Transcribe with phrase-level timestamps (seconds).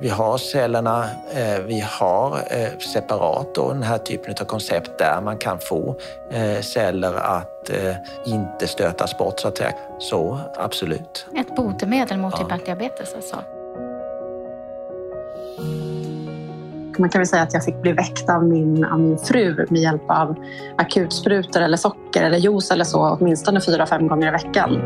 [0.00, 5.20] Vi har cellerna, eh, vi har eh, separat då, den här typen av koncept där
[5.20, 5.96] man kan få
[6.30, 7.70] eh, celler att
[8.26, 9.72] inte stötas bort så att säga.
[9.98, 11.26] Så absolut.
[11.36, 12.56] Ett botemedel mot ja.
[12.56, 13.36] typ diabetes alltså?
[16.98, 19.82] Man kan väl säga att jag fick bli väckt av min, av min fru med
[19.82, 20.36] hjälp av
[20.76, 24.80] akutsprutor eller socker eller juice eller så åtminstone fyra, fem gånger i veckan.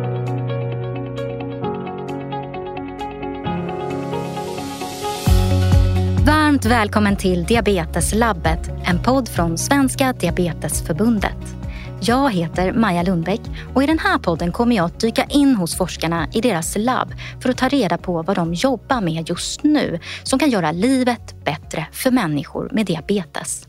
[6.58, 11.56] Varmt välkommen till Diabeteslabbet, en podd från Svenska Diabetesförbundet.
[12.00, 13.40] Jag heter Maja Lundbäck
[13.74, 17.14] och i den här podden kommer jag att dyka in hos forskarna i deras labb
[17.42, 21.44] för att ta reda på vad de jobbar med just nu som kan göra livet
[21.44, 23.66] bättre för människor med diabetes.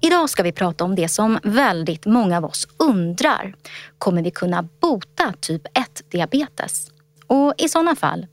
[0.00, 3.54] Idag ska vi prata om det som väldigt många av oss undrar.
[3.98, 6.90] Kommer vi kunna bota typ 1-diabetes?
[7.26, 8.26] Och i sådana fall,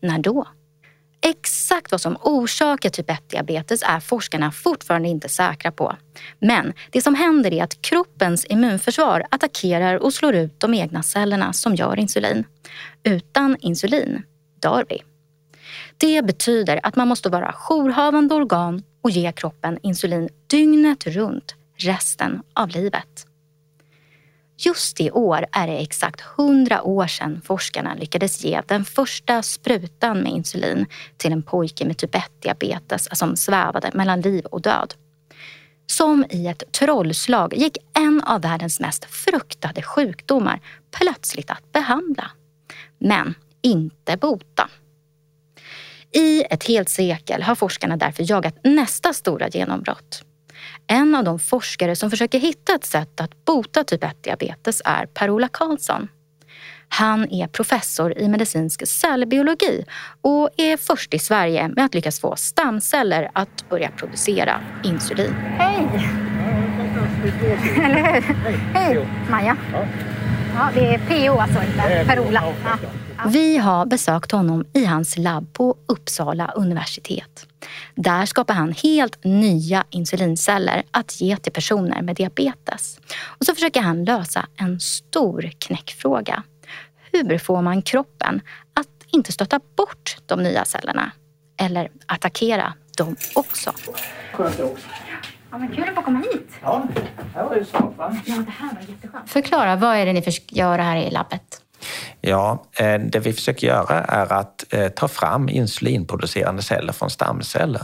[0.00, 0.46] när då?
[1.22, 5.96] Exakt vad som orsakar typ 1-diabetes är forskarna fortfarande inte säkra på.
[6.38, 11.52] Men det som händer är att kroppens immunförsvar attackerar och slår ut de egna cellerna
[11.52, 12.44] som gör insulin.
[13.02, 14.22] Utan insulin
[14.60, 15.02] dör vi.
[15.96, 22.42] Det betyder att man måste vara jourhavande organ och ge kroppen insulin dygnet runt resten
[22.54, 23.29] av livet.
[24.62, 30.18] Just i år är det exakt 100 år sedan forskarna lyckades ge den första sprutan
[30.18, 34.94] med insulin till en pojke med typ 1-diabetes som svävade mellan liv och död.
[35.86, 42.30] Som i ett trollslag gick en av världens mest fruktade sjukdomar plötsligt att behandla.
[42.98, 44.68] Men inte bota.
[46.12, 50.24] I ett helt sekel har forskarna därför jagat nästa stora genombrott.
[50.92, 55.48] En av de forskare som försöker hitta ett sätt att bota typ 1-diabetes är Per-Ola
[55.48, 56.08] Karlsson.
[56.88, 59.84] Han är professor i medicinsk cellbiologi
[60.20, 65.34] och är först i Sverige med att lyckas få stamceller att börja producera insulin.
[65.58, 65.88] Hej!
[67.84, 68.34] Eller hur?
[68.74, 69.56] Hej, Maja.
[70.54, 72.42] Ja, det är PO alltså, inte Per-Ola.
[72.64, 73.09] Ja.
[73.26, 77.46] Vi har besökt honom i hans labb på Uppsala universitet.
[77.94, 83.00] Där skapar han helt nya insulinceller att ge till personer med diabetes.
[83.22, 86.42] Och så försöker han lösa en stor knäckfråga.
[87.12, 88.40] Hur får man kroppen
[88.74, 91.12] att inte stöta bort de nya cellerna?
[91.56, 93.72] Eller attackera dem också?
[95.50, 96.48] Ja, men kul att få komma hit.
[96.62, 96.86] Ja,
[97.34, 98.16] det var ju smart va?
[98.24, 99.30] Ja, det här var jätteskönt.
[99.30, 101.59] Förklara, vad är det ni försöker göra här i labbet?
[102.20, 107.82] Ja, eh, det vi försöker göra är att eh, ta fram insulinproducerande celler från stamceller.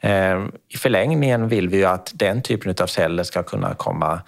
[0.00, 4.20] Eh, I förlängningen vill vi ju att den typen av celler ska kunna komma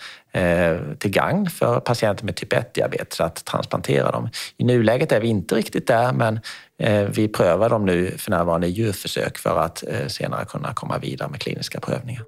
[0.98, 4.28] till gagn för patienter med typ 1-diabetes att transplantera dem.
[4.56, 6.40] I nuläget är vi inte riktigt där, men
[7.10, 11.40] vi prövar dem nu för närvarande i djurförsök för att senare kunna komma vidare med
[11.40, 12.22] kliniska prövningar.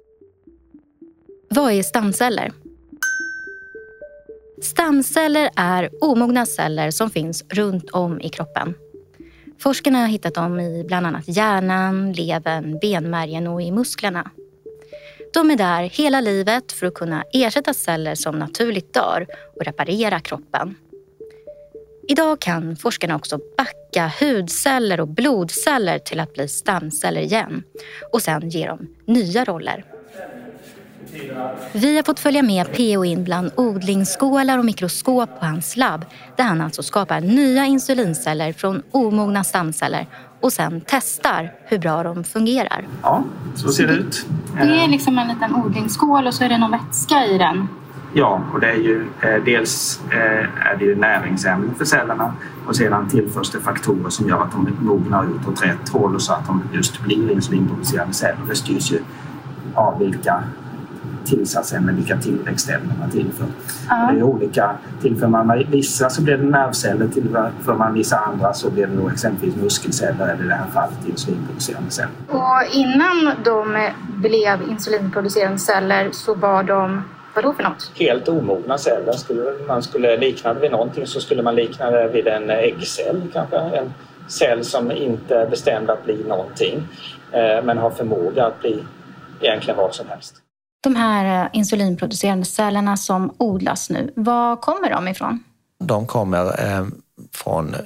[1.49, 2.51] Vad är stamceller?
[4.63, 8.73] Stamceller är omogna celler som finns runt om i kroppen.
[9.59, 14.31] Forskarna har hittat dem i bland annat hjärnan, levern, benmärgen och i musklerna.
[15.33, 20.19] De är där hela livet för att kunna ersätta celler som naturligt dör och reparera
[20.19, 20.75] kroppen.
[22.07, 27.63] Idag kan forskarna också backa hudceller och blodceller till att bli stamceller igen
[28.11, 29.92] och sen ge dem nya roller.
[31.71, 36.43] Vi har fått följa med PO in bland odlingsskålar och mikroskop på hans labb där
[36.43, 40.07] han alltså skapar nya insulinceller från omogna stamceller
[40.41, 42.87] och sen testar hur bra de fungerar.
[43.01, 43.23] Ja,
[43.55, 44.25] så ser det ut.
[44.55, 47.67] Det är liksom en liten odlingsskål och så är det någon vätska i den.
[48.13, 52.33] Ja, och det är ju eh, dels eh, är det ju näringsämnen för cellerna
[52.67, 56.33] och sedan tillförs det faktorer som gör att de mognar ut åt rätt håll så
[56.33, 58.37] att de just blir insulinproducerande celler.
[58.49, 58.99] Det styrs ju
[59.73, 60.43] av vilka
[61.25, 63.45] tillsatsämnen, vilka tillväxtämnen man tillför.
[63.89, 64.09] Ja.
[64.11, 64.75] Det är olika.
[65.01, 69.11] Tillför man vissa så blir det nervceller, tillför man vissa andra så blir det nog
[69.11, 72.11] exempelvis muskelceller eller i det här fallet insulinproducerande celler.
[72.27, 73.89] Och innan de
[74.21, 77.01] blev insulinproducerande celler så var de
[77.35, 77.91] Vadå för något?
[77.95, 79.11] Helt omogna celler.
[79.11, 83.21] Skulle man skulle likna det vid någonting så skulle man likna det vid en äggcell
[83.33, 83.57] kanske.
[83.57, 83.93] En
[84.27, 86.87] cell som inte är bestämd att bli någonting
[87.31, 88.83] eh, men har förmåga att bli
[89.41, 90.42] egentligen vad som helst.
[90.83, 95.43] De här eh, insulinproducerande cellerna som odlas nu, var kommer de ifrån?
[95.79, 96.87] De kommer eh,
[97.31, 97.79] från eh,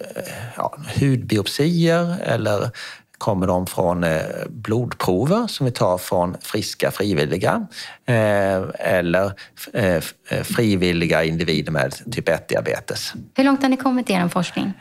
[0.57, 2.71] ja, hudbiopsier eller
[3.17, 7.67] kommer de från eh, blodprover som vi tar från friska frivilliga
[8.05, 9.31] eh, eller
[9.73, 10.03] eh,
[10.43, 13.13] frivilliga individer med typ 1-diabetes.
[13.35, 14.73] Hur långt har ni kommit i er forskning?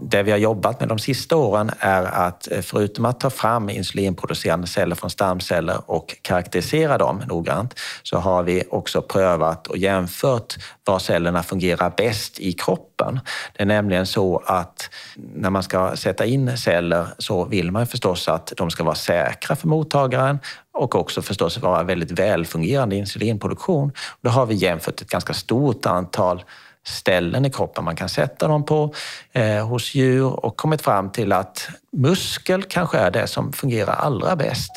[0.00, 3.70] Det vi har jobbat med de sista åren är att eh, förutom att ta fram
[3.70, 10.56] insulinproducerande celler från stamceller och karaktärisera dem noggrant så har vi också prövat och jämfört
[10.84, 13.20] var cellerna fungerar bäst i kroppen.
[13.52, 18.28] Det är nämligen så att när man ska sätta in celler så vill man förstås
[18.28, 20.38] att de ska vara säkra för mottagaren
[20.74, 23.92] och också förstås vara väldigt välfungerande insulinproduktion.
[24.20, 26.44] Då har vi jämfört ett ganska stort antal
[26.86, 28.94] ställen i kroppen man kan sätta dem på
[29.32, 34.36] eh, hos djur och kommit fram till att muskel kanske är det som fungerar allra
[34.36, 34.72] bäst.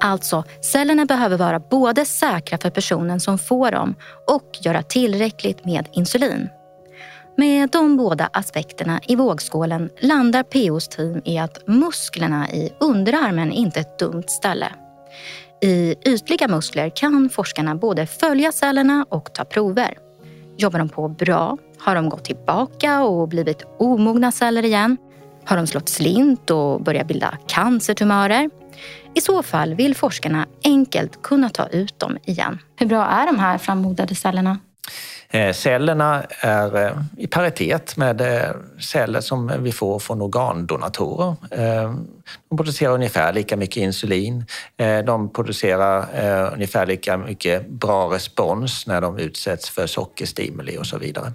[0.00, 3.94] Alltså, cellerna behöver vara både säkra för personen som får dem
[4.26, 6.48] och göra tillräckligt med insulin.
[7.36, 13.78] Med de båda aspekterna i vågskålen landar POs team i att musklerna i underarmen inte
[13.78, 14.72] är ett dumt ställe.
[15.62, 19.98] I ytliga muskler kan forskarna både följa cellerna och ta prover.
[20.56, 21.58] Jobbar de på bra?
[21.78, 24.96] Har de gått tillbaka och blivit omogna celler igen?
[25.44, 28.50] Har de slått slint och börjat bilda cancertumörer?
[29.14, 32.58] I så fall vill forskarna enkelt kunna ta ut dem igen.
[32.76, 34.58] Hur bra är de här frammodade cellerna?
[35.32, 41.34] Eh, cellerna är eh, i paritet med eh, celler som vi får från organdonatorer.
[42.48, 44.44] De producerar ungefär lika mycket insulin.
[45.06, 46.06] De producerar
[46.52, 51.32] ungefär lika mycket bra respons när de utsätts för sockerstimuli och så vidare.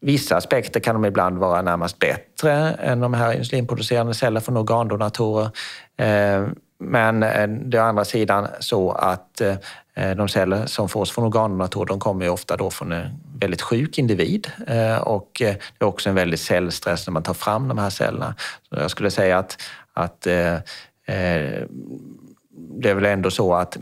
[0.00, 5.50] Vissa aspekter kan de ibland vara närmast bättre än de här insulinproducerande cellerna från organdonatorer.
[6.84, 11.24] Men eh, det är å andra sidan så att eh, de celler som fås från
[11.24, 15.86] organdonatorer de kommer ju ofta då från en väldigt sjuk individ eh, och det är
[15.86, 18.34] också en väldig cellstress när man tar fram de här cellerna.
[18.68, 19.58] Så jag skulle säga att,
[19.92, 20.26] att
[22.56, 23.76] det är väl ändå så att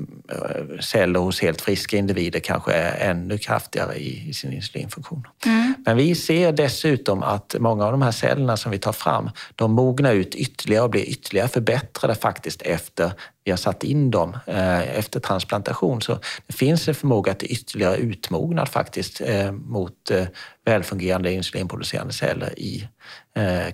[0.81, 5.27] celler hos helt friska individer kanske är ännu kraftigare i, sin insulinfunktion.
[5.47, 5.75] Mm.
[5.87, 9.73] Men vi ser dessutom att många av de här cellerna som vi tar fram, de
[9.73, 13.13] mognar ut ytterligare och blir ytterligare förbättrade faktiskt efter
[13.45, 16.03] vi har satt in dem eh, efter transplantation.
[16.03, 20.25] Så det finns en förmåga till ytterligare utmognad faktiskt eh, mot eh,
[20.65, 22.89] välfungerande insulinproducerande celler i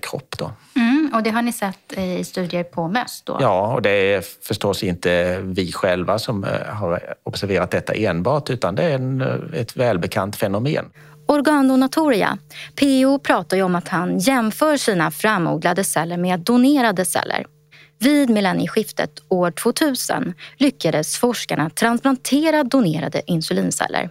[0.01, 0.35] kropp.
[0.37, 0.51] Då.
[0.75, 3.21] Mm, och det har ni sett i studier på möss?
[3.25, 3.37] Då?
[3.41, 8.83] Ja, och det är förstås inte vi själva som har observerat detta enbart utan det
[8.83, 9.21] är en,
[9.53, 10.85] ett välbekant fenomen.
[11.25, 12.37] Organdonatoria.
[12.75, 17.45] PO pratar ju om att han jämför sina framodlade celler med donerade celler.
[17.99, 24.09] Vid millennieskiftet år 2000 lyckades forskarna transplantera donerade insulinceller,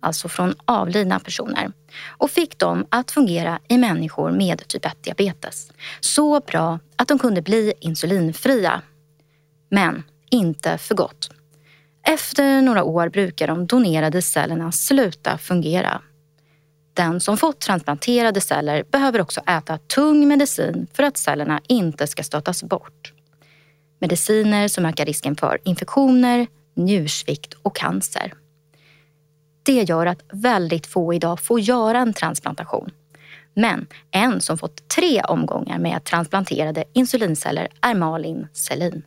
[0.00, 1.72] alltså från avlidna personer,
[2.08, 5.72] och fick dem att fungera i människor med typ 1-diabetes.
[6.00, 8.82] Så bra att de kunde bli insulinfria.
[9.70, 11.30] Men inte för gott.
[12.06, 16.02] Efter några år brukar de donerade cellerna sluta fungera.
[16.94, 22.22] Den som fått transplanterade celler behöver också äta tung medicin för att cellerna inte ska
[22.22, 23.12] stötas bort
[24.00, 28.32] mediciner som ökar risken för infektioner, njursvikt och cancer.
[29.68, 32.90] Det gör att väldigt få idag får göra en transplantation.
[33.54, 39.02] Men en som fått tre omgångar med transplanterade insulinceller är Malin Selin.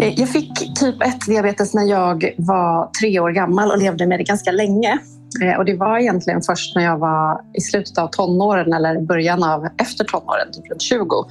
[0.00, 4.24] Eh, jag fick typ 1-diabetes när jag var tre år gammal och levde med det
[4.24, 4.98] ganska länge.
[5.42, 9.44] Eh, och det var egentligen först när jag var i slutet av tonåren eller början
[9.44, 11.26] av efter tonåren, typ runt 20,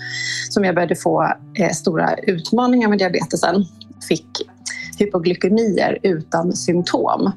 [0.49, 3.65] som jag började få eh, stora utmaningar med diabetesen.
[4.07, 4.27] Fick
[4.99, 7.31] hypoglykemier utan symptom.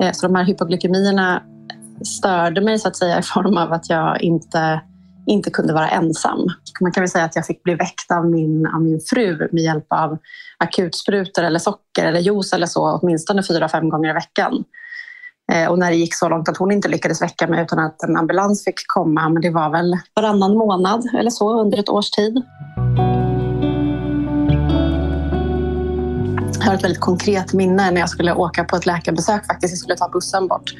[0.00, 1.42] Eh, så de här hypoglykemierna
[2.04, 4.80] störde mig så att säga i form av att jag inte,
[5.26, 6.46] inte kunde vara ensam.
[6.80, 9.62] Man kan väl säga att jag fick bli väckt av min, av min fru med
[9.62, 10.18] hjälp av
[10.58, 14.64] akutsprutor eller socker eller juice eller så åtminstone fyra, fem gånger i veckan.
[15.52, 18.02] Eh, och när det gick så långt att hon inte lyckades väcka mig utan att
[18.02, 22.10] en ambulans fick komma, men det var väl varannan månad eller så under ett års
[22.10, 22.42] tid.
[26.68, 29.72] Har ett väldigt konkret minne när jag skulle åka på ett läkarbesök faktiskt.
[29.72, 30.74] Jag skulle ta bussen bort.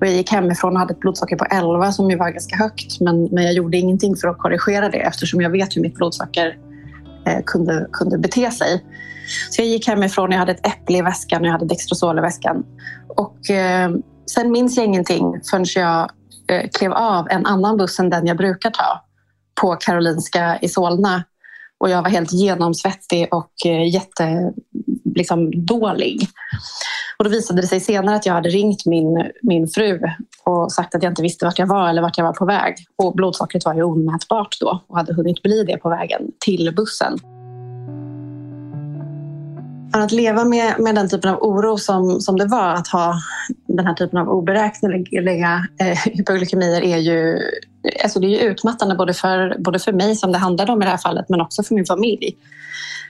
[0.00, 3.00] Och jag gick hemifrån och hade ett blodsocker på 11 som ju var ganska högt.
[3.00, 6.58] Men, men jag gjorde ingenting för att korrigera det eftersom jag vet hur mitt blodsocker
[7.26, 8.84] eh, kunde, kunde bete sig.
[9.50, 12.20] Så jag gick hemifrån, jag hade ett äpple i väskan och jag hade Dextrosol i
[12.20, 12.64] väskan.
[13.08, 13.90] Och eh,
[14.34, 16.10] sen minns jag ingenting förrän jag
[16.48, 19.04] eh, klev av en annan buss än den jag brukar ta
[19.60, 21.24] på Karolinska i Solna.
[21.78, 24.52] Och jag var helt genomsvettig och eh, jätte,
[25.14, 26.28] liksom, dålig.
[27.16, 30.00] Och då visade det sig senare att jag hade ringt min, min fru
[30.44, 32.74] och sagt att jag inte visste vart jag var eller vart jag var på väg.
[32.96, 37.18] Och blodsockret var ju omätbart då och hade hunnit bli det på vägen till bussen.
[39.94, 43.14] Att leva med, med den typen av oro som, som det var att ha
[43.66, 47.38] den här typen av oberäkneliga eh, hypoglykemier är ju,
[48.02, 50.84] alltså det är ju utmattande både för, både för mig som det handlade om i
[50.84, 52.36] det här fallet men också för min familj.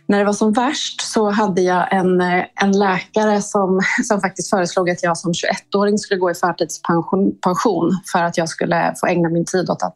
[0.06, 4.50] När det var som värst så hade jag en, eh, en läkare som, som faktiskt
[4.50, 9.28] föreslog att jag som 21-åring skulle gå i förtidspension för att jag skulle få ägna
[9.28, 9.94] min tid åt att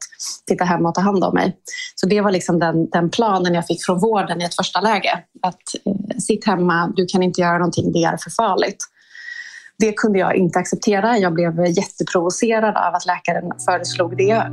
[0.48, 1.56] sitta hemma och ta hand om mig.
[1.94, 5.18] Så det var liksom den, den planen jag fick från vården i ett första läge.
[5.42, 8.78] Att eh, sitt hemma, du kan inte göra någonting, det är för farligt.
[9.78, 11.18] Det kunde jag inte acceptera.
[11.18, 14.46] Jag blev jätteprovocerad av att läkaren föreslog det.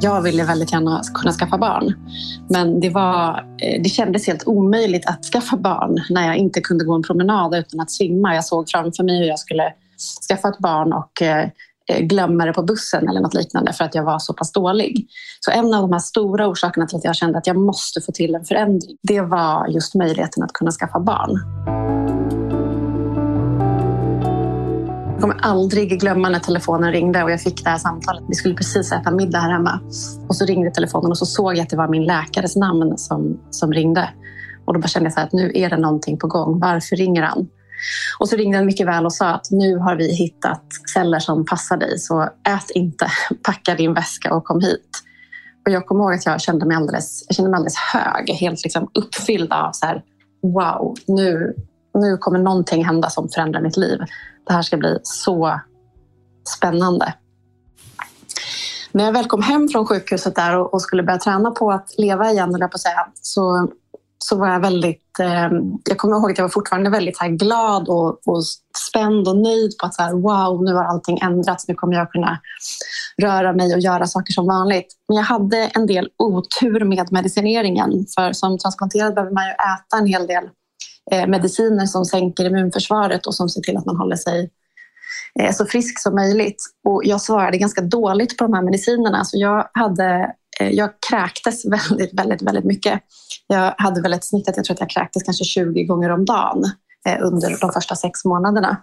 [0.00, 1.94] Jag ville väldigt gärna kunna skaffa barn.
[2.48, 6.84] Men det, var, eh, det kändes helt omöjligt att skaffa barn när jag inte kunde
[6.84, 8.34] gå en promenad utan att svimma.
[8.34, 9.72] Jag såg framför mig hur jag skulle
[10.28, 11.48] skaffa ett barn och eh,
[11.90, 15.06] eh, glömma det på bussen eller något liknande för att jag var så pass dålig.
[15.40, 18.12] Så en av de här stora orsakerna till att jag kände att jag måste få
[18.12, 21.95] till en förändring, det var just möjligheten att kunna skaffa barn.
[25.16, 28.24] Jag kommer aldrig glömma när telefonen ringde och jag fick det här samtalet.
[28.28, 29.80] Vi skulle precis äta middag här hemma.
[30.28, 33.40] Och så ringde telefonen och så såg jag att det var min läkares namn som,
[33.50, 34.08] som ringde.
[34.66, 36.60] Och då bara kände jag så att nu är det någonting på gång.
[36.60, 37.48] Varför ringer han?
[38.18, 41.44] Och så ringde han mycket väl och sa att nu har vi hittat celler som
[41.44, 43.06] passar dig så ät inte,
[43.42, 44.90] packa din väska och kom hit.
[45.66, 48.64] Och jag kommer ihåg att jag kände mig alldeles, jag kände mig alldeles hög, helt
[48.64, 50.02] liksom uppfylld av så här,
[50.42, 51.54] wow, nu,
[51.98, 53.98] nu kommer någonting hända som förändrar mitt liv.
[54.46, 55.60] Det här ska bli så
[56.56, 57.14] spännande.
[58.92, 62.30] När jag väl kom hem från sjukhuset där och, skulle börja träna på att leva
[62.30, 63.68] igen, på säga, så,
[64.18, 65.20] så var jag väldigt...
[65.20, 65.48] Eh,
[65.88, 68.44] jag kommer ihåg att jag var fortfarande väldigt här, glad och, och
[68.88, 71.68] spänd och nöjd på att så här, wow, nu har allting ändrats.
[71.68, 72.38] Nu kommer jag kunna
[73.22, 74.86] röra mig och göra saker som vanligt.
[75.08, 78.06] Men jag hade en del otur med medicineringen.
[78.14, 80.44] För som transplanterad behöver man ju äta en hel del
[81.12, 84.50] Eh, mediciner som sänker immunförsvaret och som ser till att man håller sig
[85.40, 86.62] eh, så frisk som möjligt.
[86.84, 89.24] Och jag svarade ganska dåligt på de här medicinerna.
[89.24, 93.00] Så jag, hade, eh, jag kräktes väldigt, väldigt, väldigt mycket.
[93.46, 96.24] Jag hade väl ett snitt att jag tror att jag kräktes kanske 20 gånger om
[96.24, 96.64] dagen
[97.20, 98.76] under de första sex månaderna.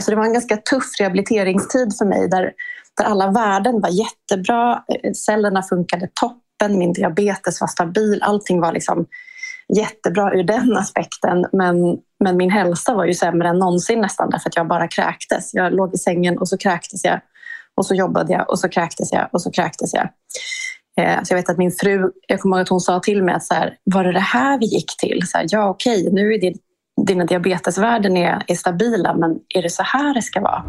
[0.00, 2.52] Så det var en ganska tuff rehabiliteringstid för mig där,
[2.96, 4.84] där alla värden var jättebra.
[5.26, 8.22] Cellerna funkade toppen, min diabetes var stabil.
[8.22, 9.06] Allting var liksom
[9.68, 11.46] jättebra ur den aspekten.
[11.52, 11.76] Men,
[12.24, 15.54] men min hälsa var ju sämre än någonsin nästan därför att jag bara kräktes.
[15.54, 17.20] Jag låg i sängen och så kräktes jag.
[17.76, 20.08] Och så jobbade jag och så kräktes jag och så kräktes jag.
[21.00, 23.34] Eh, så jag vet att min fru, jag kommer ihåg att hon sa till mig
[23.34, 25.22] att så här, var det det här vi gick till?
[25.26, 26.58] Så här, ja okej, nu är din,
[27.06, 30.64] dina diabetesvärden är, är stabila men är det så här det ska vara?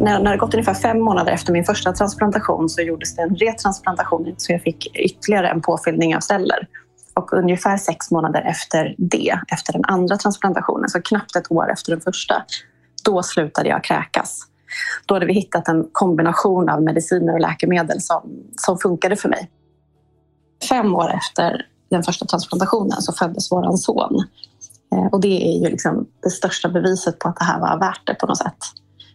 [0.00, 3.36] När, när det gått ungefär fem månader efter min första transplantation så gjordes det en
[3.36, 6.68] retransplantation så jag fick ytterligare en påfyllning av celler.
[7.14, 11.92] Och ungefär sex månader efter det, efter den andra transplantationen, så knappt ett år efter
[11.92, 12.44] den första,
[13.04, 14.40] då slutade jag kräkas.
[15.06, 18.22] Då hade vi hittat en kombination av mediciner och läkemedel som,
[18.56, 19.50] som funkade för mig.
[20.68, 24.24] Fem år efter den första transplantationen så föddes vår son.
[24.92, 28.06] Eh, och det är ju liksom det största beviset på att det här var värt
[28.06, 28.58] det på något sätt.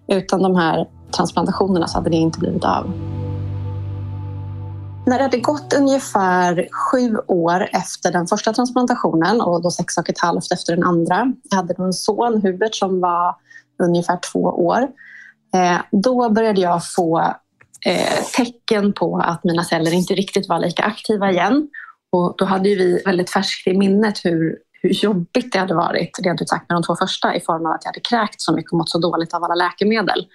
[0.08, 2.92] Utan de här transplantationerna så hade det inte blivit av.
[5.06, 10.10] När det hade gått ungefär sju år efter den första transplantationen och då sex och
[10.10, 11.34] ett halvt efter den andra.
[11.50, 13.36] Jag hade en son, Hubert, som var
[13.84, 14.88] ungefär två år.
[15.56, 17.20] Eh, då började jag få
[17.86, 21.70] eh, tecken på att mina celler inte riktigt var lika aktiva igen.
[22.12, 26.42] Och då hade vi väldigt färskt i minnet hur hur jobbigt det hade varit, rent
[26.42, 28.72] ut sagt, med de två första i form av att jag hade kräkt så mycket
[28.72, 30.28] och mått så dåligt av alla läkemedel.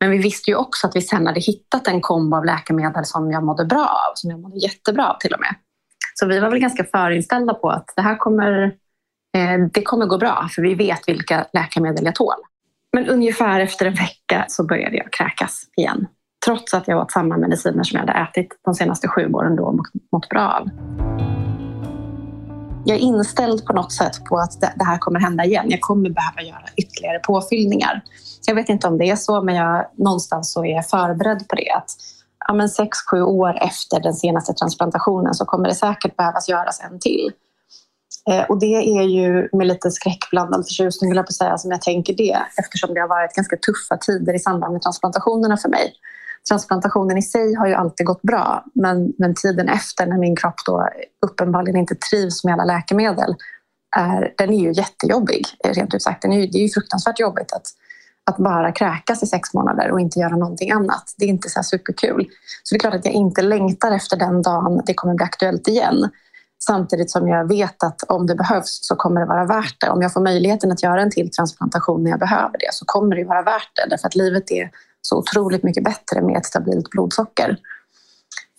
[0.00, 3.30] Men vi visste ju också att vi sen hade hittat en kombo av läkemedel som
[3.30, 5.54] jag mådde bra av, som jag mådde jättebra av till och med.
[6.14, 8.62] Så vi var väl ganska förinställda på att det här kommer,
[9.36, 12.34] eh, det kommer gå bra, för vi vet vilka läkemedel jag tål.
[12.92, 16.06] Men ungefär efter en vecka så började jag kräkas igen.
[16.44, 19.64] Trots att jag åt samma mediciner som jag hade ätit de senaste sju åren då
[19.64, 19.74] och
[20.12, 20.68] mått bra av
[22.84, 25.70] jag är inställd på något sätt på att det här kommer hända igen.
[25.70, 28.02] Jag kommer behöva göra ytterligare påfyllningar.
[28.46, 31.56] Jag vet inte om det är så, men jag, någonstans så är jag förberedd på
[31.56, 31.70] det.
[31.70, 31.90] Att,
[32.48, 36.80] ja, men sex, sju år efter den senaste transplantationen så kommer det säkert behövas göras
[36.80, 37.32] en till.
[38.30, 42.14] Eh, och det är ju med lite skräckblandad förtjusning, jag på säga, som jag tänker
[42.14, 45.94] det eftersom det har varit ganska tuffa tider i samband med transplantationerna för mig
[46.48, 50.54] transplantationen i sig har ju alltid gått bra men, men tiden efter när min kropp
[50.66, 50.88] då
[51.26, 53.34] uppenbarligen inte trivs med alla läkemedel
[53.96, 56.22] är, den är ju jättejobbig, rent ut sagt.
[56.22, 57.66] Den är ju, det är ju fruktansvärt jobbigt att,
[58.30, 61.14] att bara kräkas i sex månader och inte göra någonting annat.
[61.16, 62.26] Det är inte så superkul.
[62.62, 65.68] Så det är klart att jag inte längtar efter den dagen det kommer bli aktuellt
[65.68, 66.10] igen.
[66.64, 69.90] Samtidigt som jag vet att om det behövs så kommer det vara värt det.
[69.90, 73.16] Om jag får möjligheten att göra en till transplantation när jag behöver det så kommer
[73.16, 73.90] det vara värt det.
[73.90, 74.70] Därför att livet är
[75.02, 77.56] så otroligt mycket bättre med ett stabilt blodsocker.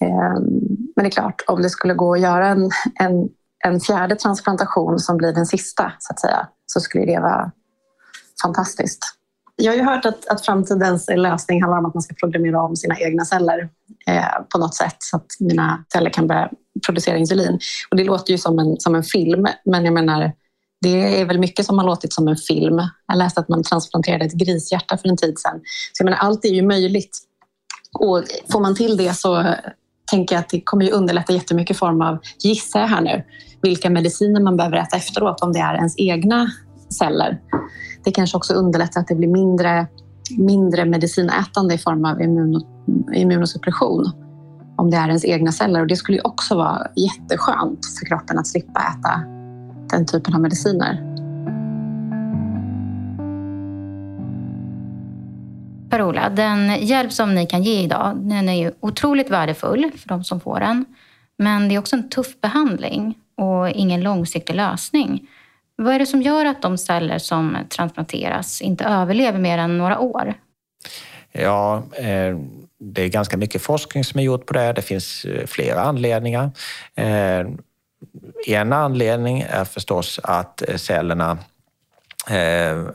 [0.02, 0.44] Ehm,
[0.96, 2.70] men det är klart, om det skulle gå att göra en,
[3.00, 3.30] en,
[3.64, 7.52] en fjärde transplantation som blir den sista så att säga, så skulle det vara
[8.42, 9.00] fantastiskt.
[9.56, 12.76] Jag har ju hört att, att framtidens lösning handlar om att man ska programmera om
[12.76, 13.70] sina egna celler
[14.08, 16.50] eh, på något sätt så att mina celler kan börja
[16.86, 17.60] producera insulin.
[17.92, 20.32] Och det låter ju som en, som en film, men jag menar
[20.82, 22.82] det är väl mycket som har låtit som en film.
[23.08, 25.60] Jag läste att man transplanterade ett grishjärta för en tid sedan.
[25.94, 27.18] Så jag menar, allt är ju möjligt.
[28.00, 29.56] Och får man till det så
[30.12, 33.24] tänker jag att det kommer ju underlätta jättemycket i form av, gissar jag här nu,
[33.62, 36.52] vilka mediciner man behöver äta efteråt om det är ens egna
[36.90, 37.42] celler.
[38.04, 39.88] Det kanske också underlättar att det blir mindre,
[40.38, 42.64] mindre medicinätande i form av immun,
[43.14, 44.12] immunosuppression
[44.78, 45.82] om det är ens egna celler.
[45.82, 49.41] Och det skulle ju också vara jätteskönt för kroppen att slippa äta
[49.92, 51.12] den typen av mediciner.
[55.90, 60.24] Per-Ola, den hjälp som ni kan ge idag den är ju otroligt värdefull för de
[60.24, 60.86] som får den.
[61.38, 65.28] Men det är också en tuff behandling och ingen långsiktig lösning.
[65.76, 70.00] Vad är det som gör att de celler som transplanteras inte överlever mer än några
[70.00, 70.34] år?
[71.32, 72.38] Ja, eh,
[72.80, 74.74] det är ganska mycket forskning som är gjord på det.
[74.74, 76.52] Det finns eh, flera anledningar.
[78.48, 81.38] En anledning är förstås att eh, cellerna
[82.30, 82.86] eh,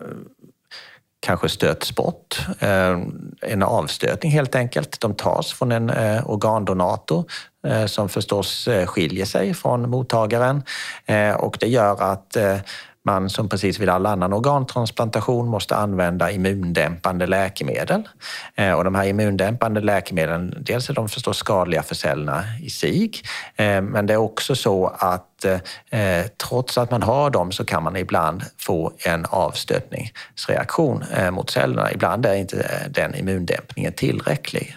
[1.20, 2.38] kanske stöts bort.
[2.58, 3.00] Eh,
[3.40, 5.00] en avstötning helt enkelt.
[5.00, 5.90] De tas från en
[6.25, 7.25] organdonator
[7.86, 10.62] som förstås skiljer sig från mottagaren
[11.36, 12.36] och det gör att
[13.06, 18.08] man som precis vid all annan organtransplantation måste använda immundämpande läkemedel.
[18.54, 23.10] Eh, och de här immundämpande läkemedlen, dels är de förstås skadliga för cellerna i sig,
[23.56, 27.82] eh, men det är också så att eh, trots att man har dem så kan
[27.82, 31.92] man ibland få en avstötningsreaktion mot cellerna.
[31.92, 34.76] Ibland är inte den immundämpningen tillräcklig.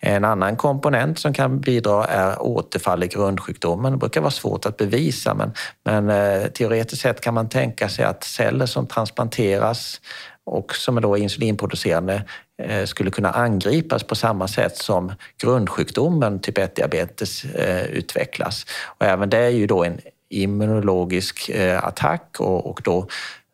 [0.00, 3.92] En annan komponent som kan bidra är återfall i grundsjukdomen.
[3.92, 5.52] Det brukar vara svårt att bevisa men,
[5.84, 10.00] men eh, teoretiskt sett kan man tänka sig att celler som transplanteras
[10.44, 12.24] och som är då insulinproducerande
[12.62, 18.66] eh, skulle kunna angripas på samma sätt som grundsjukdomen typ 1-diabetes eh, utvecklas.
[18.86, 23.06] Och även det är ju då en immunologisk eh, attack och, och då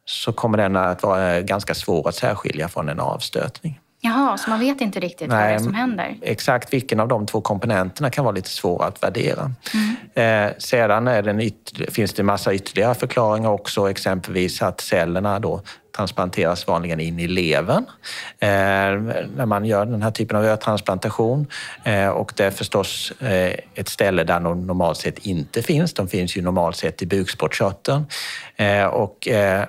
[0.05, 3.81] så kommer den att vara eh, ganska svår att särskilja från en avstötning.
[4.07, 6.17] Jaha, så man vet inte riktigt Nej, vad det är som händer?
[6.23, 9.53] Exakt vilken av de två komponenterna kan vara lite svår att värdera.
[9.75, 10.47] Mm.
[10.49, 15.63] Eh, sedan det finns det massa ytterligare förklaringar också, exempelvis att cellerna då
[15.97, 17.85] transplanteras vanligen in i levern
[18.39, 18.49] eh,
[19.37, 21.47] när man gör den här typen av ötransplantation.
[21.85, 25.95] Eh, och det är förstås eh, ett ställe där de normalt sett inte finns.
[25.95, 28.07] De finns ju normalt sett i bukspottkörteln.
[28.57, 29.65] Eh, och, eh,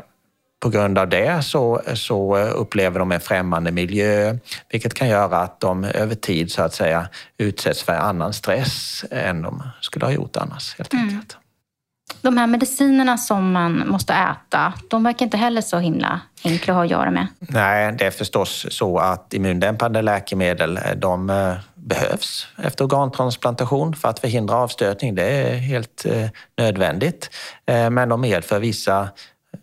[0.65, 4.37] på grund av det så, så upplever de en främmande miljö,
[4.71, 9.41] vilket kan göra att de över tid så att säga utsätts för annan stress än
[9.41, 10.75] de skulle ha gjort annars.
[10.77, 11.05] helt mm.
[11.05, 11.37] enkelt.
[12.21, 16.77] De här medicinerna som man måste äta, de verkar inte heller så himla enkla att
[16.77, 17.27] ha att göra med.
[17.39, 24.19] Nej, det är förstås så att immundämpande läkemedel de eh, behövs efter organtransplantation för att
[24.19, 25.15] förhindra avstötning.
[25.15, 27.29] Det är helt eh, nödvändigt.
[27.65, 29.09] Eh, men de medför vissa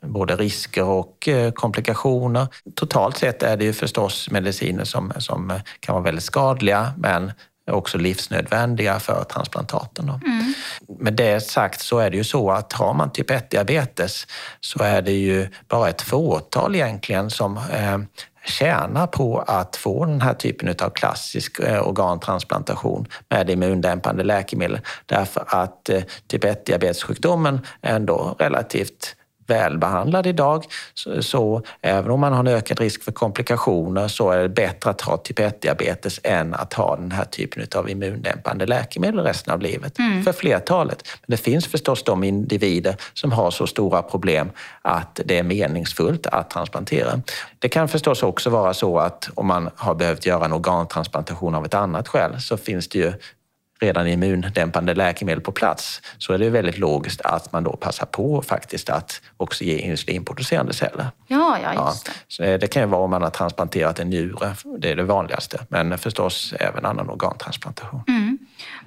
[0.00, 2.46] både risker och eh, komplikationer.
[2.74, 7.32] Totalt sett är det ju förstås mediciner som, som kan vara väldigt skadliga men
[7.70, 10.08] också livsnödvändiga för transplantaten.
[10.08, 10.54] Mm.
[10.98, 14.26] Med det sagt så är det ju så att har man typ 1-diabetes
[14.60, 17.98] så är det ju bara ett fåtal egentligen som eh,
[18.44, 24.80] tjänar på att få den här typen av klassisk eh, organtransplantation med immundämpande läkemedel.
[25.06, 29.16] Därför att eh, typ 1-diabetessjukdomen är ändå relativt
[29.52, 30.64] välbehandlad idag.
[30.94, 34.90] Så, så, även om man har en ökad risk för komplikationer så är det bättre
[34.90, 39.60] att ha typ 1-diabetes än att ha den här typen av immundämpande läkemedel resten av
[39.60, 39.98] livet.
[39.98, 40.22] Mm.
[40.22, 41.08] För flertalet.
[41.26, 44.50] Men det finns förstås de individer som har så stora problem
[44.82, 47.20] att det är meningsfullt att transplantera.
[47.58, 51.64] Det kan förstås också vara så att om man har behövt göra en organtransplantation av
[51.64, 53.12] ett annat skäl så finns det ju
[53.82, 58.42] redan immundämpande läkemedel på plats så är det väldigt logiskt att man då passar på
[58.42, 61.06] faktiskt att också ge insulinproducerande celler.
[61.26, 62.12] Ja, ja, just det.
[62.14, 65.02] Ja, så det kan ju vara om man har transplanterat en njure, det är det
[65.02, 68.02] vanligaste, men förstås även annan organtransplantation.
[68.08, 68.38] Mm.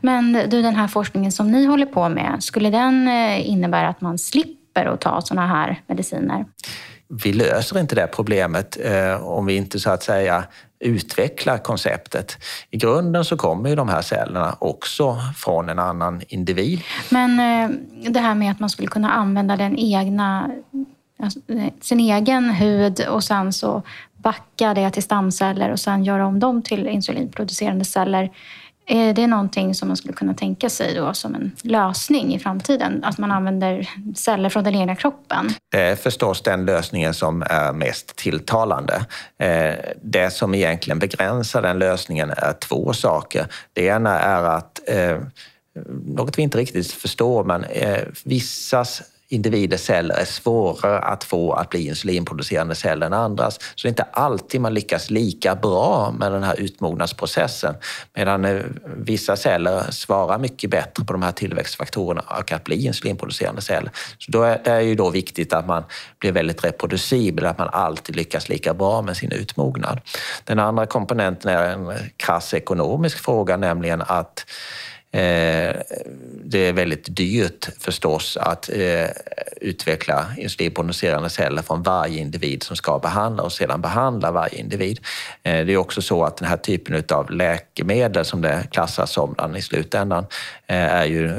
[0.02, 4.02] Men du, den här forskningen som ni håller på med, skulle den eh, innebära att
[4.02, 6.46] man slipper att ta sådana här mediciner?
[7.08, 10.44] Vi löser inte det problemet eh, om vi inte så att säga
[10.80, 12.38] utvecklar konceptet.
[12.70, 16.82] I grunden så kommer ju de här cellerna också från en annan individ.
[17.10, 17.78] Men eh,
[18.12, 20.52] det här med att man skulle kunna använda den egna,
[21.20, 21.40] alltså,
[21.82, 23.84] sin egen hud och sen så
[24.18, 28.32] backa det till stamceller och sen göra om dem till insulinproducerande celler.
[28.88, 33.04] Är det någonting som man skulle kunna tänka sig då som en lösning i framtiden?
[33.04, 35.54] Att man använder celler från den egna kroppen?
[35.72, 39.06] Det är förstås den lösningen som är mest tilltalande.
[39.40, 43.48] Eh, det som egentligen begränsar den lösningen är två saker.
[43.74, 45.18] Det ena är att eh,
[46.06, 51.70] något vi inte riktigt förstår, men eh, vissas individers celler är svårare att få att
[51.70, 53.60] bli insulinproducerande celler än andras.
[53.76, 57.76] Så det är inte alltid man lyckas lika bra med den här utmognadsprocessen.
[58.14, 58.62] Medan eh,
[58.98, 63.92] vissa celler svarar mycket bättre på de här tillväxtfaktorerna och att bli insulinproducerande celler.
[64.18, 65.84] Så då är det är ju då viktigt att man
[66.20, 70.02] blir väldigt reproducibel, att man alltid lyckas lika bra med sin utmognad.
[70.44, 74.46] Den andra komponenten är en krass ekonomisk fråga, nämligen att
[75.16, 75.76] Eh,
[76.44, 79.08] det är väldigt dyrt förstås att eh,
[79.62, 85.00] utveckla insulinproducerande celler från varje individ som ska behandla och sedan behandla varje individ.
[85.44, 89.56] Eh, det är också så att den här typen av läkemedel som det klassas som
[89.56, 90.26] i slutändan
[90.68, 91.32] är ju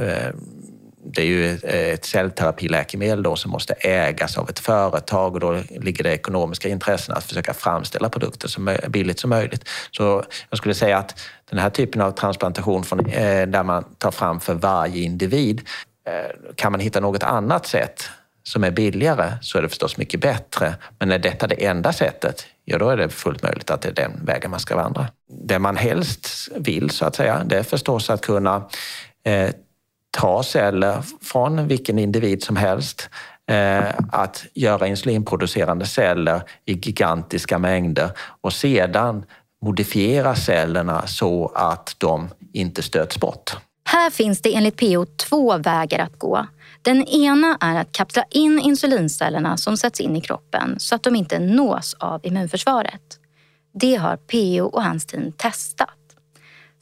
[1.12, 1.54] det är ju
[1.92, 7.14] ett cellterapiläkemedel då som måste ägas av ett företag och då ligger det ekonomiska intressen
[7.14, 9.68] att försöka framställa produkter så billigt som möjligt.
[9.90, 14.11] Så jag skulle säga att den här typen av transplantation från, eh, där man tar
[14.11, 15.68] fram för varje individ,
[16.09, 18.11] eh, kan man hitta något annat sätt
[18.42, 20.74] som är billigare så är det förstås mycket bättre.
[20.98, 23.92] Men är detta det enda sättet, ja då är det fullt möjligt att det är
[23.92, 25.09] den vägen man ska vandra.
[25.28, 28.68] Det man helst vill så att säga, det är förstås att kunna
[29.24, 29.50] eh,
[30.18, 33.11] ta celler från vilken individ som helst,
[33.50, 39.24] eh, att göra insulinproducerande celler i gigantiska mängder och sedan
[39.66, 43.57] modifiera cellerna så att de inte stöts bort.
[43.88, 46.46] Här finns det enligt PO två vägar att gå.
[46.83, 51.16] Den ena är att kapsla in insulincellerna som sätts in i kroppen så att de
[51.16, 53.02] inte nås av immunförsvaret.
[53.74, 55.88] Det har PO och hans team testat.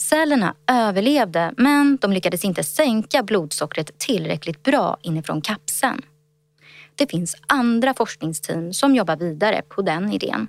[0.01, 6.03] Cellerna överlevde men de lyckades inte sänka blodsockret tillräckligt bra inifrån kapseln.
[6.95, 10.49] Det finns andra forskningsteam som jobbar vidare på den idén.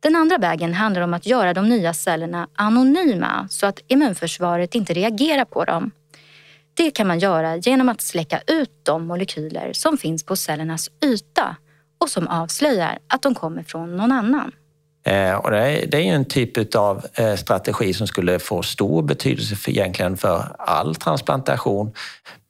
[0.00, 4.92] Den andra vägen handlar om att göra de nya cellerna anonyma så att immunförsvaret inte
[4.92, 5.90] reagerar på dem.
[6.74, 11.56] Det kan man göra genom att släcka ut de molekyler som finns på cellernas yta
[11.98, 14.52] och som avslöjar att de kommer från någon annan.
[15.04, 19.02] Eh, och det, är, det är en typ av eh, strategi som skulle få stor
[19.02, 21.92] betydelse för, egentligen för all transplantation.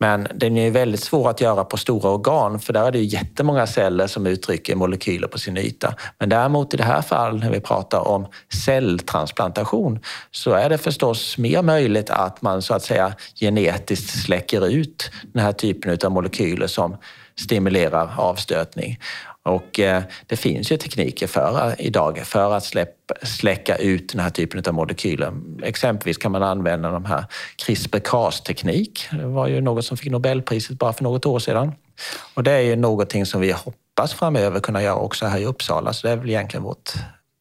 [0.00, 3.66] Men den är väldigt svår att göra på stora organ för där är det jättemånga
[3.66, 5.94] celler som uttrycker molekyler på sin yta.
[6.18, 8.26] Men däremot i det här fallet när vi pratar om
[8.64, 15.10] celltransplantation så är det förstås mer möjligt att man så att säga genetiskt släcker ut
[15.32, 16.96] den här typen av molekyler som
[17.40, 18.98] stimulerar avstötning.
[19.42, 24.20] Och eh, det finns ju tekniker för, eh, idag för att släppa, släcka ut den
[24.20, 25.32] här typen av molekyler.
[25.62, 27.24] Exempelvis kan man använda de här
[27.56, 29.08] CRISPR-Cas-teknik.
[29.10, 31.72] Det var ju något som fick Nobelpriset bara för något år sedan.
[32.34, 35.92] Och det är ju någonting som vi hoppas framöver kunna göra också här i Uppsala.
[35.92, 36.92] Så det är väl egentligen vårt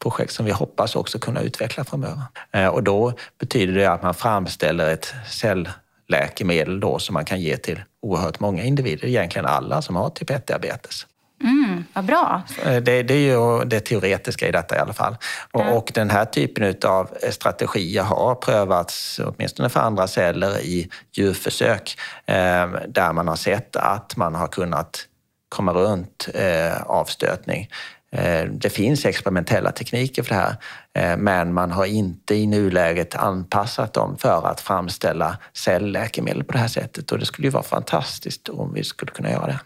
[0.04, 2.24] projekt som vi hoppas också kunna utveckla framöver.
[2.52, 7.58] Eh, och då betyder det att man framställer ett cellläkemedel då som man kan ge
[7.58, 11.06] till oerhört många individer, egentligen alla som har typ 1-diabetes.
[11.44, 12.42] Mm, vad bra.
[12.64, 15.18] Eh, det, det, är ju det teoretiska i detta i alla fall.
[15.52, 15.74] Och, mm.
[15.74, 22.70] och den här typen av strategier har prövats, åtminstone för andra celler, i djurförsök eh,
[22.88, 25.06] där man har sett att man har kunnat
[25.50, 27.70] komma runt eh, avstötning.
[28.12, 30.56] Eh, det finns experimentella tekniker för det här,
[30.94, 36.60] eh, men man har inte i nuläget anpassat dem för att framställa cellläkemedel på det
[36.60, 39.60] här sättet och det skulle ju vara fantastiskt om vi skulle kunna göra det.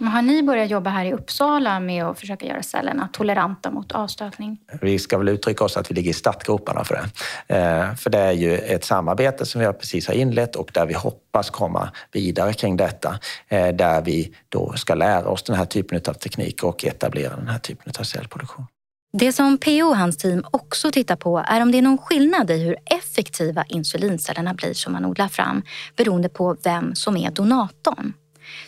[0.00, 3.92] Men har ni börjat jobba här i Uppsala med att försöka göra cellerna toleranta mot
[3.92, 4.58] avstötning?
[4.80, 7.56] Vi ska väl uttrycka oss att vi ligger i startgroparna för det.
[7.56, 10.94] Eh, för det är ju ett samarbete som vi precis har inlett och där vi
[10.94, 13.18] hoppas komma vidare kring detta.
[13.48, 17.48] Eh, där vi då ska lära oss den här typen av teknik och etablera den
[17.48, 18.66] här typen av cellproduktion.
[19.12, 22.50] Det som PO och hans team också tittar på är om det är någon skillnad
[22.50, 25.62] i hur effektiva insulincellerna blir som man odlar fram
[25.96, 28.12] beroende på vem som är donatorn.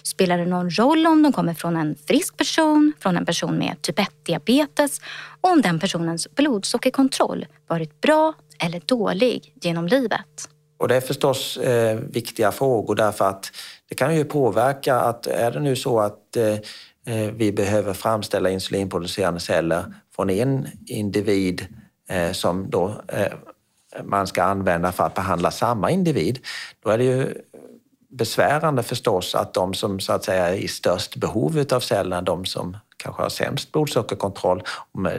[0.03, 3.83] Spelar det någon roll om de kommer från en frisk person, från en person med
[3.83, 5.01] typ 1-diabetes
[5.40, 10.49] och om den personens blodsockerkontroll varit bra eller dålig genom livet?
[10.79, 13.53] Och det är förstås eh, viktiga frågor därför att
[13.88, 16.53] det kan ju påverka att är det nu så att eh,
[17.07, 19.85] eh vi behöver framställa insulinproducerande celler
[20.16, 21.66] från en individ
[22.09, 23.33] eh, som då eh,
[24.05, 26.38] man ska använda för att behandla samma individ,
[26.85, 27.35] då är det ju
[28.12, 32.44] besvärande förstås att de som så att säga är i störst behov av cellerna, de
[32.44, 35.12] som kanske har sämst blodsockerkontroll, om eh,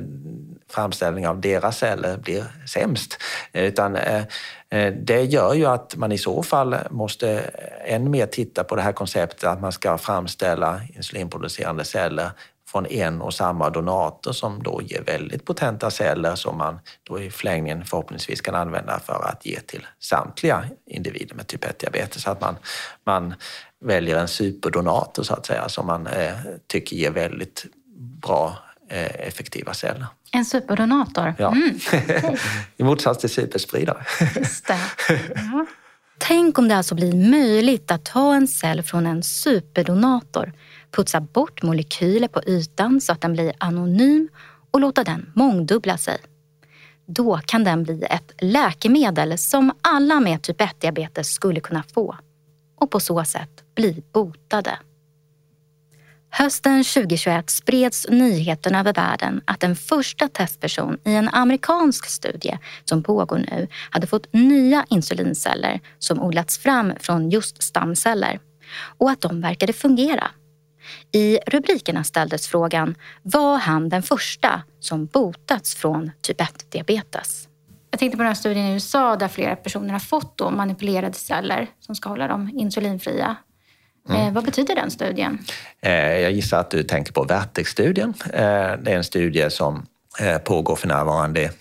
[0.70, 3.18] framställning av deras celler blir sämst.
[3.52, 4.24] Eh, utan eh,
[5.02, 7.40] det gör ju att man i så fall måste
[7.86, 12.30] än mer titta på det här konceptet att man ska framställa insulinproducerande celler
[12.74, 17.30] från en och samma donator som då ger väldigt potenta celler som man då i
[17.30, 22.22] förlängningen förhoppningsvis kan använda för att ge till samtliga individer med typ 1-diabetes.
[22.22, 22.56] Så att man,
[23.06, 23.34] man
[23.86, 26.34] väljer en superdonator så att säga som man eh,
[26.68, 27.66] tycker ger väldigt
[28.22, 28.58] bra
[28.90, 30.06] eh, effektiva celler.
[30.32, 31.34] En superdonator?
[31.38, 31.52] Ja.
[31.52, 31.80] Mm.
[32.78, 34.06] I motsats till superspridare.
[34.36, 34.80] Just det.
[35.36, 35.66] Ja.
[36.18, 40.54] Tänk om det alltså blir möjligt att ta en cell från en superdonator
[40.94, 44.30] putsa bort molekyler på ytan så att den blir anonym
[44.72, 46.18] och låta den mångdubbla sig.
[47.06, 52.18] Då kan den bli ett läkemedel som alla med typ 1-diabetes skulle kunna få
[52.76, 54.78] och på så sätt bli botade.
[56.30, 63.04] Hösten 2021 spreds nyheten över världen att en första testperson i en amerikansk studie som
[63.04, 68.40] pågår nu hade fått nya insulinceller som odlats fram från just stamceller
[68.98, 70.32] och att de verkade fungera.
[71.12, 77.48] I rubrikerna ställdes frågan, var han den första som botats från typ 1-diabetes?
[77.92, 81.14] Jag tänkte på den här studien i USA där flera personer har fått då manipulerade
[81.14, 83.36] celler som ska hålla dem insulinfria.
[84.10, 84.22] Mm.
[84.22, 85.40] Eh, vad betyder den studien?
[85.82, 88.14] Eh, jag gissar att du tänker på Vertex-studien.
[88.34, 89.86] Eh, det är en studie som
[90.20, 91.52] eh, pågår för närvarande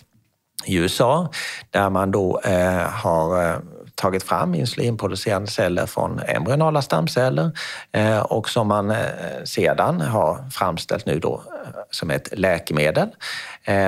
[0.65, 1.31] i USA
[1.71, 3.59] där man då eh, har eh,
[3.95, 7.51] tagit fram insulinproducerande celler från embryonala stamceller
[7.93, 8.97] eh, och som man eh,
[9.45, 13.09] sedan har framställt nu då eh, som ett läkemedel.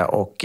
[0.06, 0.44] Och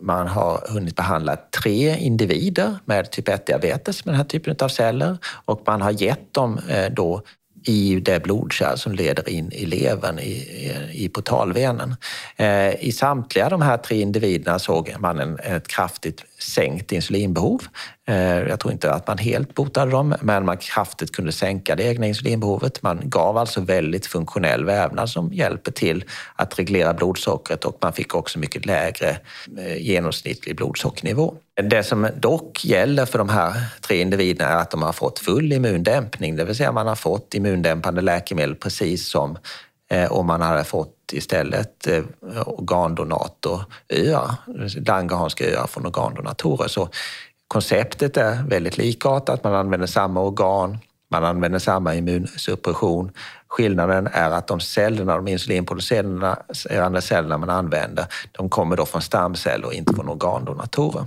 [0.00, 5.18] man har hunnit behandla tre individer med typ 1-diabetes med den här typen av celler
[5.44, 7.22] och man har gett dem då
[7.64, 11.96] i det blodkärl som leder in i levern, i, i, i portalvenen.
[12.36, 17.62] Eh, I samtliga de här tre individerna såg man en, ett kraftigt sänkt insulinbehov.
[18.08, 21.82] Eh, jag tror inte att man helt botade dem, men man kraftigt kunde sänka det
[21.82, 22.82] egna insulinbehovet.
[22.82, 26.04] Man gav alltså väldigt funktionell vävnad som hjälper till
[26.36, 29.16] att reglera blodsockret och man fick också mycket lägre
[29.58, 31.34] eh, genomsnittlig blodsockernivå.
[31.62, 35.52] Det som dock gäller för de här tre individerna är att de har fått full
[35.52, 39.38] immundämpning, det vill säga man har fått immundämpande läkemedel precis som
[39.92, 42.02] Eh, om man hade fått istället eh,
[42.46, 44.34] organdonatoröar,
[44.86, 46.68] langerhanska öar från organdonatorer.
[46.68, 46.88] Så
[47.48, 50.78] konceptet är väldigt likartat, man använder samma organ,
[51.10, 53.12] man använder samma immunsuppression.
[53.48, 56.36] Skillnaden är att de cellerna, de insulinproducerande
[56.70, 61.04] eh, cellerna man använder, de kommer då från stamceller och inte från organdonatorer.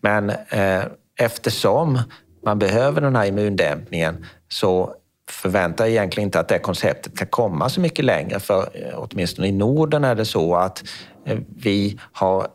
[0.00, 0.82] Men eh,
[1.18, 1.98] eftersom
[2.44, 4.94] man behöver den här immundämpningen så
[5.30, 9.48] förväntar jag egentligen inte att det konceptet kan komma så mycket längre för eh, åtminstone
[9.48, 10.84] i Norden är det så att
[11.26, 12.48] eh, vi har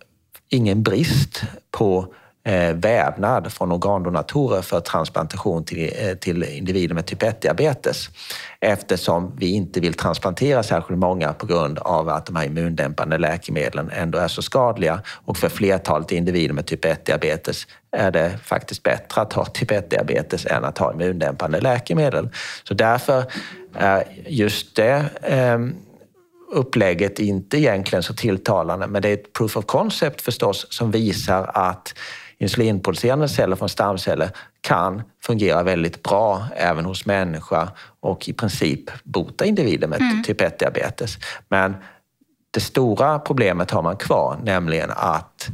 [0.49, 2.13] ingen brist på
[2.47, 8.10] Eh, vävnad från organdonatorer för transplantation till, eh, till individer med typ 1-diabetes
[8.60, 13.91] eftersom vi inte vill transplantera särskilt många på grund av att de här immundämpande läkemedlen
[13.93, 15.01] ändå är så skadliga.
[15.25, 20.45] Och för flertalet individer med typ 1-diabetes är det faktiskt bättre att ha typ 1-diabetes
[20.45, 22.29] än att ha immundämpande läkemedel.
[22.63, 23.23] Så därför
[23.73, 25.60] är just det eh,
[26.51, 31.51] upplägget inte egentligen så tilltalande, men det är ett proof of concept förstås som visar
[31.53, 31.93] att
[32.45, 34.29] insulinproducerande celler från stamceller
[34.62, 40.23] kan fungera väldigt bra även hos människa och i princip bota individer med mm.
[40.23, 41.17] typ 1-diabetes.
[41.49, 41.75] Men
[42.51, 45.49] det stora problemet har man kvar, nämligen att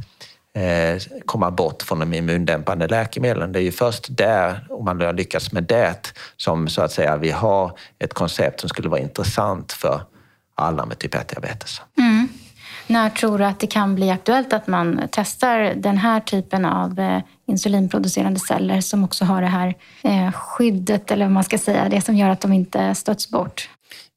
[0.54, 3.52] eh, komma bort från de immundämpande läkemedlen.
[3.52, 7.16] Det är ju först där, om man har lyckats med det, som så att säga
[7.16, 10.02] vi har ett koncept som skulle vara intressant för
[10.54, 11.80] alla med typ 1-diabetes.
[11.98, 12.28] Mm.
[12.86, 16.98] När tror du att det kan bli aktuellt att man testar den här typen av
[17.00, 21.88] eh, insulinproducerande celler som också har det här eh, skyddet, eller vad man ska säga,
[21.88, 23.68] det som gör att de inte stöts bort?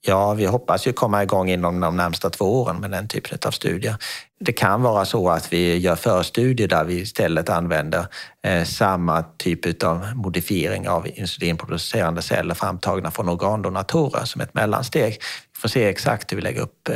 [0.07, 3.51] Ja, vi hoppas ju komma igång inom de närmsta två åren med den typen av
[3.51, 3.95] studier.
[4.39, 8.07] Det kan vara så att vi gör förstudier där vi istället använder
[8.47, 15.13] eh, samma typ av modifiering av insulinproducerande celler framtagna från organdonatorer som ett mellansteg.
[15.53, 16.95] Vi får se exakt hur vi lägger upp eh,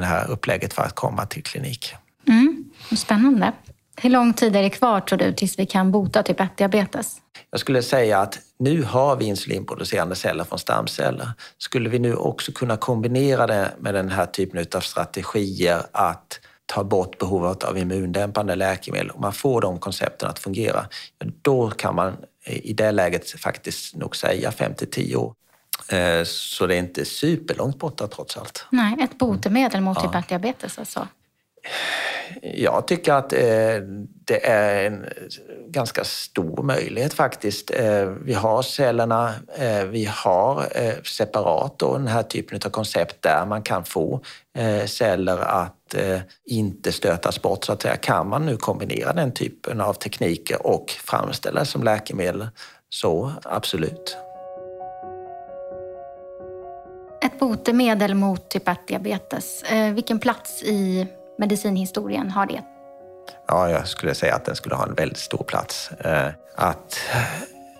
[0.00, 1.94] det här upplägget för att komma till klinik.
[2.28, 2.64] Mm,
[2.96, 3.52] spännande.
[4.02, 7.16] Hur lång tid är det kvar tror du tills vi kan bota typ 1-diabetes?
[7.50, 11.30] Jag skulle säga att nu har vi insulinproducerande celler från stamceller.
[11.58, 16.84] Skulle vi nu också kunna kombinera det med den här typen av strategier att ta
[16.84, 20.86] bort behovet av immundämpande läkemedel och man får de koncepten att fungera,
[21.42, 25.34] då kan man i det läget faktiskt nog säga 5 till 10 år.
[25.88, 28.66] Eh, så det är inte superlångt borta trots allt.
[28.70, 31.08] Nej, ett botemedel mot typ 1-diabetes alltså?
[32.42, 33.80] Jag tycker att eh,
[34.24, 35.04] det är en
[35.68, 37.70] ganska stor möjlighet faktiskt.
[37.70, 43.22] Eh, vi har cellerna, eh, vi har eh, separat då, den här typen av koncept
[43.22, 44.20] där man kan få
[44.58, 47.96] eh, celler att eh, inte stötas bort så att säga.
[47.96, 52.48] Kan man nu kombinera den typen av tekniker och framställa som läkemedel
[52.88, 54.16] så absolut.
[57.22, 61.06] Ett botemedel mot typ 1-diabetes, vilken plats i
[61.38, 62.62] medicinhistorien har det?
[63.48, 65.90] Ja, jag skulle säga att den skulle ha en väldigt stor plats.
[65.90, 66.98] Eh, att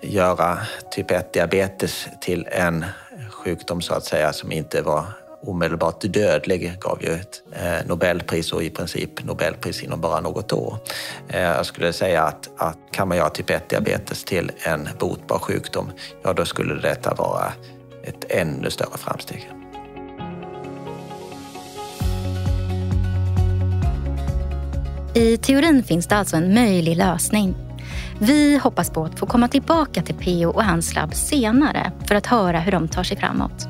[0.03, 0.59] göra
[0.90, 2.85] typ 1-diabetes till en
[3.31, 5.05] sjukdom så att säga som inte var
[5.42, 10.77] omedelbart dödlig gav ju ett eh, Nobelpris och i princip Nobelpris inom bara något år.
[11.29, 15.92] Eh, jag skulle säga att, att kan man göra typ 1-diabetes till en botbar sjukdom,
[16.23, 17.53] ja då skulle detta vara
[18.05, 19.51] ett ännu större framsteg.
[25.17, 27.55] I teorin finns det alltså en möjlig lösning.
[28.19, 32.27] Vi hoppas på att få komma tillbaka till PO och hans labb senare för att
[32.27, 33.69] höra hur de tar sig framåt.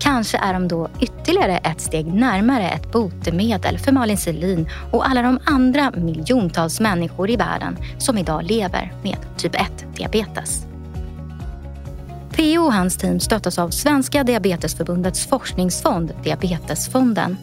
[0.00, 5.22] Kanske är de då ytterligare ett steg närmare ett botemedel för Malin Selin och alla
[5.22, 10.66] de andra miljontals människor i världen som idag lever med typ 1-diabetes.
[12.36, 17.36] PO och hans team stöttas av Svenska Diabetesförbundets forskningsfond Diabetesfonden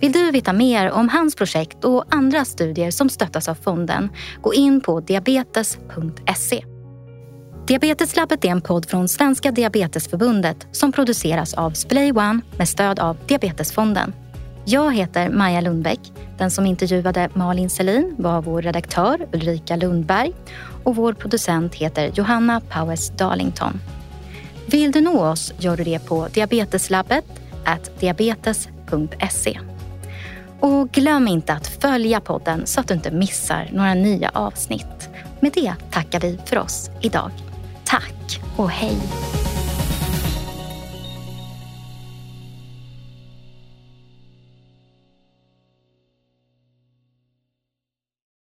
[0.00, 4.10] vill du veta mer om hans projekt och andra studier som stöttas av fonden,
[4.42, 6.64] gå in på diabetes.se.
[7.66, 13.16] Diabeteslabbet är en podd från Svenska Diabetesförbundet som produceras av Splay One med stöd av
[13.26, 14.12] Diabetesfonden.
[14.64, 16.00] Jag heter Maja Lundbäck.
[16.38, 20.32] Den som intervjuade Malin Selin var vår redaktör Ulrika Lundberg
[20.84, 23.80] och vår producent heter Johanna Powers Darlington.
[24.66, 27.24] Vill du nå oss gör du det på diabeteslabbet
[28.00, 29.60] diabetes.se.
[30.60, 35.08] Och glöm inte att följa podden så att du inte missar några nya avsnitt.
[35.40, 37.30] Med det tackar vi för oss idag.
[37.84, 38.96] Tack och hej!